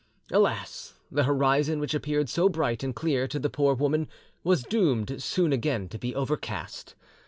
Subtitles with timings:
[0.31, 0.95] Alas!
[1.11, 4.07] the horizon which appeared so bright and clear to the poor woman
[4.43, 6.95] was doomed soon again to be overcast.